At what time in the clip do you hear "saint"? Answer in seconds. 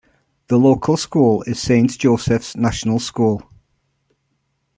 1.61-1.95